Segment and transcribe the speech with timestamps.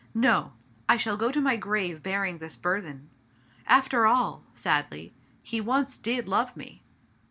[0.15, 0.53] No!
[0.89, 3.11] I shall go to my grave bearing this burthen.
[3.67, 6.81] After all"— sadly —"he once did love me